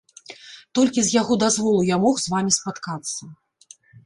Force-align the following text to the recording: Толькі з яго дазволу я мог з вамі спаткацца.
Толькі 0.79 1.03
з 1.09 1.13
яго 1.21 1.37
дазволу 1.43 1.81
я 1.89 2.01
мог 2.07 2.15
з 2.23 2.33
вамі 2.35 2.51
спаткацца. 2.57 3.23